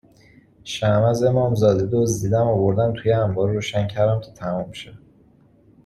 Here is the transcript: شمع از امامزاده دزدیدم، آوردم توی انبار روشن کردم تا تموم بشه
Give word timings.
شمع 0.63 1.07
از 1.09 1.23
امامزاده 1.23 1.85
دزدیدم، 1.91 2.47
آوردم 2.47 2.93
توی 2.93 3.11
انبار 3.13 3.49
روشن 3.51 3.87
کردم 3.87 4.19
تا 4.19 4.31
تموم 4.33 4.63
بشه 4.71 4.93